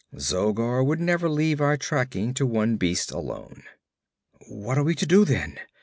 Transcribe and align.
'Zogar 0.17 0.83
would 0.83 0.99
never 0.99 1.29
leave 1.29 1.61
our 1.61 1.77
tracking 1.77 2.33
to 2.33 2.43
one 2.43 2.75
beast 2.75 3.11
alone.' 3.11 3.61
'What 4.47 4.75
are 4.79 4.83
we 4.83 4.95
to 4.95 5.05
do, 5.05 5.25
then?' 5.25 5.59